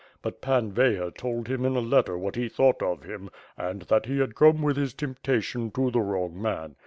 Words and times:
But 0.23 0.41
Pan 0.41 0.71
Veyher 0.71 1.11
told 1.11 1.47
him 1.47 1.63
in 1.63 1.75
a 1.75 1.79
letter 1.79 2.17
what 2.17 2.35
he 2.35 2.49
thought 2.49 2.81
of 2.81 3.03
him 3.03 3.29
and 3.55 3.83
that 3.83 4.07
he 4.07 4.17
had 4.17 4.33
come 4.33 4.63
with 4.63 4.75
his 4.75 4.95
temp 4.95 5.21
tation 5.21 5.71
to 5.75 5.91
the 5.91 6.01
wrong 6.01 6.41
man. 6.41 6.75